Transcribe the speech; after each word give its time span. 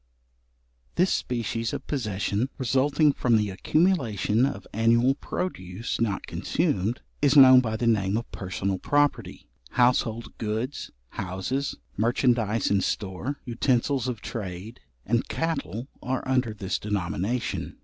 This 0.95 1.13
species 1.13 1.73
of 1.73 1.85
possession, 1.85 2.49
resulting 2.57 3.13
from 3.13 3.37
the 3.37 3.51
accumulation 3.51 4.47
of 4.47 4.65
annual 4.73 5.13
produce, 5.13 6.01
not 6.01 6.25
consumed, 6.25 7.01
is 7.21 7.37
known 7.37 7.59
by 7.59 7.77
the 7.77 7.85
name 7.85 8.17
of 8.17 8.31
personal 8.31 8.79
property. 8.79 9.47
Household 9.73 10.35
goods, 10.39 10.89
houses, 11.09 11.75
merchandize 11.97 12.71
in 12.71 12.81
store, 12.81 13.41
utensils 13.45 14.07
of 14.07 14.21
trade, 14.21 14.79
and 15.05 15.27
cattle 15.29 15.87
are 16.01 16.27
under 16.27 16.55
this 16.55 16.79
denomination. 16.79 17.77